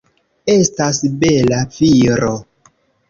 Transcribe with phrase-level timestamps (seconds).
[0.53, 2.33] Estas bela viro.